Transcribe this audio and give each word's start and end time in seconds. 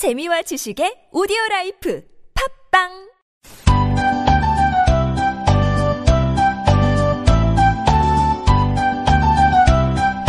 재미와 0.00 0.40
지식의 0.48 1.12
오디오 1.12 1.36
라이프 1.50 2.00
팝빵 2.32 2.88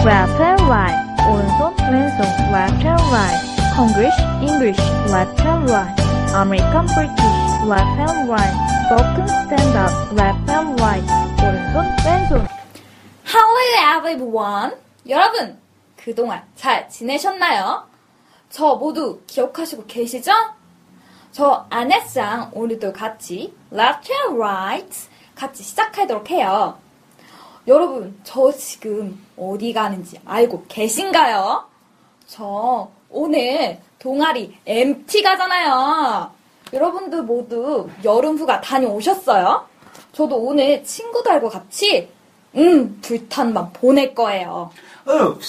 Left 0.04 0.44
and 0.44 0.62
right, 0.68 0.99
오른손 1.23 1.71
왼손 1.88 2.20
left 2.52 2.84
and 2.84 2.99
right, 3.15 3.39
English 3.79 4.20
English 4.44 4.81
left 5.07 5.39
and 5.39 5.63
right, 5.72 5.96
American 6.35 6.83
British 6.92 7.40
left 7.63 7.96
and 7.96 8.28
right, 8.28 8.51
spoken 8.92 9.24
stand 9.47 9.72
up 9.79 9.96
left 10.12 10.51
and 10.51 10.76
right, 10.83 11.08
오른손 11.40 11.88
왼손. 12.03 12.46
Hello 13.24 13.56
everyone. 13.79 14.76
여러분, 15.08 15.58
그동안 15.96 16.44
잘 16.58 16.90
지내셨나요? 16.90 17.90
저 18.52 18.76
모두 18.76 19.22
기억하시고 19.27 19.86
계시죠? 19.88 20.31
저 21.31 21.66
아네상 21.70 22.52
오늘도 22.54 22.91
같이 22.91 23.54
left 23.72 24.12
and 24.14 24.38
right 24.38 25.08
같이 25.34 25.64
시작하도록 25.64 26.30
해요. 26.30 26.77
여러분, 27.68 28.20
저 28.24 28.52
지금 28.52 29.26
어디 29.38 29.72
가는지 29.72 30.20
알고 30.26 30.66
계신가요? 30.68 31.66
저 32.27 32.90
오늘 33.10 33.80
동아리 33.98 34.58
MT 34.66 35.24
가잖아요. 35.24 36.32
여러분들 36.74 37.24
모두 37.24 37.90
여름 38.04 38.38
휴가 38.38 38.60
다녀오셨어요? 38.60 39.66
저도 40.12 40.36
오늘 40.38 40.84
친구들과 40.84 41.49
같이 41.49 42.10
음, 42.55 42.99
불타는 43.02 43.54
밤 43.54 43.72
보낼 43.74 44.13
거예요. 44.13 44.72
Uh, 45.08 45.40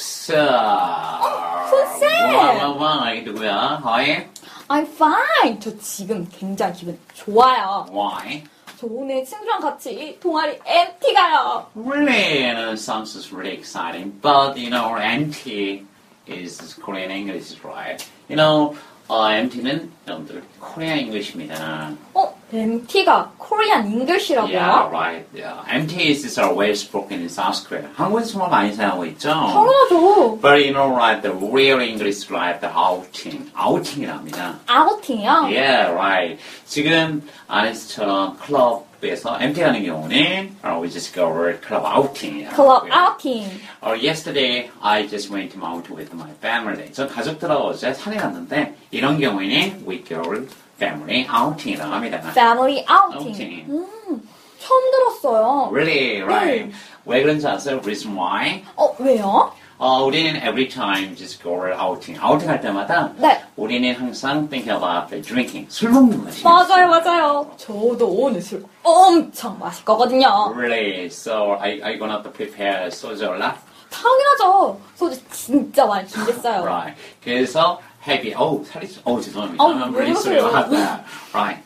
손쌤! 1.72 2.34
와, 2.36 2.68
와, 2.68 2.96
와, 3.00 3.12
이게 3.12 3.22
누구야? 3.30 3.80
Hi. 3.82 4.26
I'm 4.68 4.86
fine. 4.86 5.58
저 5.58 5.76
지금 5.78 6.28
굉장히 6.30 6.74
기분 6.74 6.98
좋아요. 7.14 7.86
Why? 7.90 8.44
저 8.78 8.86
오늘 8.90 9.24
친구랑 9.24 9.60
같이 9.60 10.18
동아리 10.20 10.58
MT 10.66 11.14
가요. 11.14 11.66
Really, 11.74 12.44
you 12.44 12.52
know, 12.52 12.74
sounds 12.74 13.14
just 13.14 13.32
really 13.32 13.56
exciting. 13.56 14.12
But, 14.20 14.58
you 14.58 14.68
know, 14.68 14.94
MT 14.96 15.86
is 16.26 16.74
Korean 16.74 17.10
English, 17.10 17.56
right? 17.64 18.04
You 18.28 18.36
know, 18.36 18.76
uh, 19.08 19.32
MT는 19.32 19.90
여러분들 20.06 20.42
Korean 20.60 20.98
English입니다. 20.98 21.92
어, 22.14 22.34
MT가 22.53 23.31
코리안 23.37 23.87
잉글시라고요? 23.91 24.53
Yeah, 24.55 24.89
right. 24.89 25.25
Yeah. 25.35 25.63
MT 25.67 26.11
is 26.11 26.39
our 26.39 26.53
well 26.53 26.71
spoken 26.75 27.19
in 27.19 27.29
South 27.29 27.67
Korea. 27.67 27.87
한국에서 27.95 28.31
정말 28.31 28.49
많이 28.49 28.73
사용하고 28.73 29.05
있죠? 29.07 29.29
당연하죠. 29.29 30.39
But 30.41 30.63
you 30.63 30.71
know, 30.73 30.89
right, 30.95 31.21
the 31.21 31.33
real 31.33 31.79
English, 31.81 32.29
right, 32.31 32.59
the 32.61 32.71
outing. 32.73 33.51
outing이랍니다. 33.57 34.59
아우팅이요? 34.67 35.49
Yeah, 35.51 35.91
right. 35.93 36.39
지금 36.65 37.21
아네스처럼 37.47 38.37
클럽에서 38.37 39.37
MT 39.41 39.61
가는 39.61 39.83
경우는 39.83 40.55
uh, 40.63 40.79
we 40.81 40.89
just 40.89 41.13
go 41.13 41.25
over 41.27 41.53
club 41.59 41.83
outing. 41.85 42.47
클럽 42.55 42.87
아우팅. 42.89 43.43
Or 43.83 43.95
yesterday, 43.95 44.69
I 44.81 45.05
just 45.07 45.29
went 45.29 45.51
to 45.51 45.59
mountain 45.59 45.95
with 45.97 46.13
my 46.15 46.31
family. 46.41 46.91
저 46.93 47.07
가족들하고 47.07 47.65
어제 47.75 47.93
산에 47.93 48.17
갔는데 48.17 48.73
이런 48.91 49.19
경우에는 49.19 49.83
we 49.87 50.03
go 50.03 50.21
family 50.86 51.26
outing이라고 51.28 51.92
합니다. 51.94 52.20
아우팅. 52.36 52.84
outing. 52.88 53.64
음, 53.70 54.28
처음 54.58 54.90
들었어요. 54.90 55.70
Really, 55.72 56.22
right. 56.22 56.64
네. 56.66 56.72
왜 57.04 57.22
그런지 57.22 57.46
아세요? 57.46 57.78
Reason 57.82 58.16
why? 58.16 58.64
어, 58.76 58.94
왜요? 58.98 59.52
어, 59.78 60.04
우리는 60.04 60.36
every 60.36 60.68
time 60.68 61.14
just 61.16 61.42
go 61.42 61.54
outing. 61.72 62.20
outing 62.22 62.48
할 62.48 62.60
때마다 62.60 63.12
네. 63.16 63.42
우리는 63.56 63.92
항상 63.94 64.48
think 64.48 64.70
about 64.72 65.08
the 65.10 65.20
drinking. 65.22 65.66
술 65.68 65.90
먹는 65.90 66.24
것이 66.24 66.44
맞아요, 66.44 66.88
맞아요. 66.88 67.50
저도 67.56 68.06
오늘 68.08 68.40
술 68.40 68.64
엄청 68.84 69.58
마실 69.58 69.84
거거든요. 69.84 70.52
Really? 70.54 71.06
So 71.06 71.56
are 71.60 71.72
you 71.80 71.98
gonna 71.98 72.12
have 72.14 72.22
to 72.22 72.30
prepare 72.32 72.86
soju 72.90 73.24
a 73.34 73.38
lot? 73.38 73.54
당연하죠. 73.90 74.78
소주 74.94 75.20
진짜 75.30 75.84
많이 75.84 76.06
준비했어요. 76.08 76.62
Right. 76.62 76.94
그래서 77.22 77.80
heavy. 78.01 78.33
Oh, 78.35 78.63
살이 78.65 78.87
좀- 78.87 79.01
oh 79.05 79.21
죄송합니다. 79.21 79.63
어우, 79.63 79.73
I'm 79.73 79.93
왜 79.93 79.99
really 79.99 80.11
sorry 80.15 80.39
그러세요? 80.41 80.47
about 80.49 80.69
that. 80.71 81.03
Right. 81.33 81.63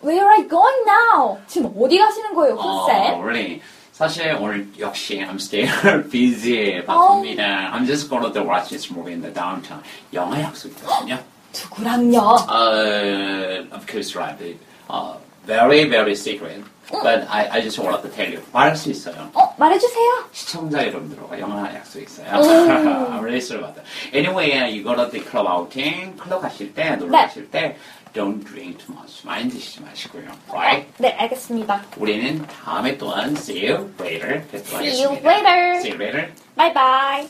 Where 0.00 0.24
are 0.28 0.38
you 0.38 0.48
going 0.48 0.84
now? 0.86 1.38
지금 1.48 1.74
어디 1.76 1.98
가시는 1.98 2.32
거예요, 2.34 2.54
Oh, 2.56 2.86
훈쌤? 2.86 3.20
really? 3.24 3.60
사실 3.92 4.30
오늘 4.40 4.68
역시 4.78 5.18
I'm 5.18 5.40
still 5.40 5.66
busy 6.08 6.84
바쁩니다. 6.86 7.72
I'm 7.74 7.84
just 7.84 8.08
gonna 8.08 8.32
to 8.32 8.42
watch 8.44 8.68
this 8.70 8.92
movie 8.92 9.12
in 9.14 9.20
the 9.22 9.32
downtown. 9.34 9.82
영화 10.14 10.40
약속이거든요. 10.40 11.18
누구랑요? 11.52 12.46
Uh, 12.48 13.66
of 13.74 13.86
course, 13.86 14.14
right. 14.14 14.38
but, 14.38 14.54
Uh, 14.88 15.16
very, 15.44 15.84
very 15.90 16.14
secret. 16.14 16.62
But 16.90 17.26
I, 17.28 17.58
I 17.58 17.60
just 17.60 17.78
wanted 17.78 18.00
to 18.00 18.08
tell 18.08 18.30
you. 18.30 18.40
말할 18.54 18.74
수 18.76 18.88
있어요. 18.90 19.28
어, 19.34 19.52
말해주세요. 19.58 20.24
시청자 20.32 20.86
여러분들과 20.86 21.38
영화 21.40 21.74
약속 21.74 22.00
있어요. 22.00 22.24
about 23.51 23.75
that. 23.75 23.85
Anyway, 24.13 24.51
uh, 24.57 24.67
you 24.67 24.83
go 24.83 24.95
to 24.95 25.09
the 25.09 25.19
club 25.21 25.47
outing. 25.47 26.15
클럽 26.17 26.41
가실 26.41 26.73
때, 26.73 26.95
놀러 26.95 27.11
네. 27.11 27.27
가실 27.27 27.49
때, 27.51 27.75
don't 28.13 28.43
drink 28.45 28.77
too 28.77 28.95
much. 28.95 29.25
많이 29.25 29.49
드시지 29.49 29.81
마시고요. 29.81 30.29
Right? 30.51 30.87
네, 30.97 31.13
알겠습니다. 31.17 31.83
우리는 31.97 32.45
다음에 32.47 32.97
또한 32.97 33.31
see 33.35 33.67
you 33.67 33.89
later 33.99 34.43
See 34.53 35.03
you 35.03 35.13
later. 35.17 35.77
See 35.77 35.91
you 35.91 36.01
later. 36.01 36.31
바이바이. 36.55 37.27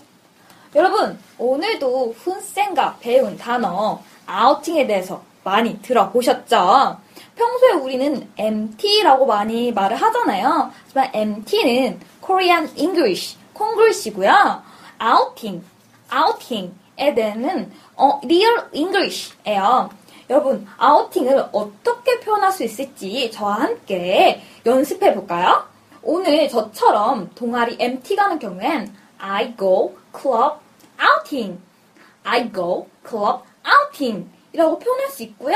여러분, 0.75 1.17
오늘도 1.37 2.15
훈쌤과 2.17 2.97
배운 2.99 3.37
단어 3.37 4.01
아우팅에 4.25 4.87
대해서 4.87 5.23
많이 5.43 5.81
들어보셨죠? 5.81 6.97
평소에 7.35 7.71
우리는 7.73 8.27
MT라고 8.37 9.25
많이 9.25 9.71
말을 9.71 9.95
하잖아요. 9.97 10.71
하지만 10.83 11.09
MT는 11.13 11.99
Korean 12.25 12.69
English, 12.77 13.37
콩글시고요. 13.53 14.63
아우팅, 14.99 15.63
아우팅에 16.17 17.13
대해서는 17.15 17.71
어, 17.95 18.19
Real 18.23 18.69
English예요. 18.73 19.89
여러분, 20.29 20.67
아우팅을 20.77 21.49
어떻게 21.51 22.19
표현할 22.19 22.51
수 22.51 22.63
있을지 22.63 23.29
저와 23.31 23.55
함께 23.61 24.41
연습해 24.65 25.13
볼까요? 25.13 25.67
오늘 26.01 26.47
저처럼 26.49 27.31
동아리 27.35 27.77
MT 27.79 28.15
가는 28.15 28.39
경우엔 28.39 28.93
I 29.17 29.55
go 29.57 29.95
club 30.17 30.59
outing, 31.01 31.59
I 32.23 32.51
go 32.51 32.87
club 33.07 33.43
outing 33.65 34.29
이라고 34.53 34.79
표현할 34.79 35.09
수 35.09 35.23
있고요. 35.23 35.55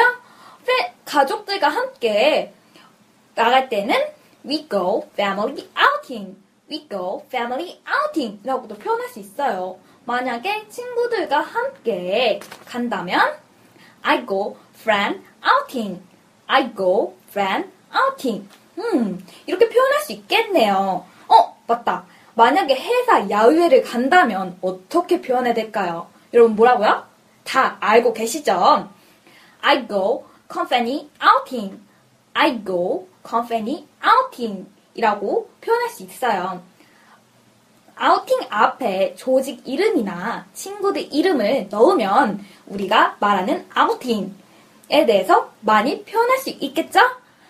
패- 0.66 0.94
가족들과 1.06 1.70
함께 1.70 2.54
나갈 3.36 3.70
때는 3.70 3.96
we 4.46 4.68
go 4.68 5.08
family 5.14 5.68
outing, 5.78 6.36
we 6.70 6.88
go 6.90 7.24
family 7.28 7.80
outing 7.88 8.40
이라고도 8.44 8.76
표현할 8.76 9.08
수 9.10 9.20
있어요. 9.20 9.78
만약에 10.08 10.70
친구들과 10.70 11.42
함께 11.42 12.40
간다면 12.66 13.20
I 14.02 14.26
go 14.26 14.56
friend 14.80 15.22
outing, 15.46 16.02
I 16.48 16.74
go 16.74 17.18
friend 17.28 17.70
outing. 17.94 18.48
음, 18.78 19.26
이렇게 19.46 19.68
표현할 19.68 20.00
수 20.04 20.14
있겠네요. 20.14 21.06
어, 21.28 21.58
맞다. 21.68 22.06
만약에 22.36 22.74
회사 22.76 23.30
야유회를 23.30 23.84
간다면 23.84 24.58
어떻게 24.62 25.22
표현해야 25.22 25.54
될까요? 25.54 26.08
여러분 26.34 26.56
뭐라고요? 26.56 27.04
다 27.44 27.76
알고 27.82 28.14
계시죠? 28.14 28.88
I 29.60 29.90
go 29.90 30.26
company 30.50 31.10
outing. 31.22 31.82
I 32.34 32.64
go 32.64 33.10
company 33.28 33.86
outing. 34.02 34.70
이라고 34.94 35.50
표현할 35.60 35.90
수 35.90 36.04
있어요. 36.04 36.62
아우팅 38.00 38.40
앞에 38.50 39.16
조직 39.16 39.68
이름이나 39.68 40.46
친구들 40.54 41.14
이름을 41.14 41.68
넣으면 41.70 42.44
우리가 42.68 43.18
말하는 43.20 43.66
아우팅에 43.74 45.06
대해서 45.06 45.52
많이 45.62 46.04
표현할 46.04 46.38
수 46.38 46.50
있겠죠? 46.50 47.00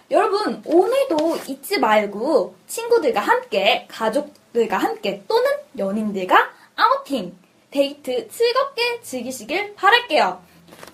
여러분, 0.10 0.62
오늘도 0.66 1.38
잊지 1.48 1.80
말고 1.80 2.56
친구들과 2.68 3.20
함께, 3.20 3.86
가족들과 3.90 4.78
함께 4.78 5.24
또는 5.28 5.52
연인들과 5.78 6.50
아우팅, 6.76 7.38
데이트 7.72 8.30
즐겁게 8.30 9.02
즐기시길 9.02 9.76
바랄게요. 9.76 10.42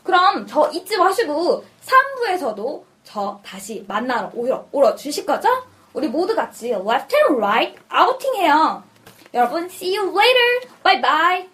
그럼 0.03 0.47
저 0.47 0.69
잊지 0.71 0.97
마시고 0.97 1.63
3부에서도 1.85 2.83
저 3.03 3.39
다시 3.45 3.85
만나러 3.87 4.31
오러, 4.33 4.95
주실 4.95 5.25
거죠? 5.25 5.49
우리 5.93 6.07
모두 6.07 6.35
같이 6.35 6.69
left 6.69 7.15
and 7.15 7.37
right 7.37 7.77
아우팅 7.89 8.35
해요. 8.35 8.83
여러분, 9.32 9.68
see 9.68 9.94
you 9.94 10.10
later. 10.10 10.68
Bye 10.82 11.00
bye. 11.00 11.51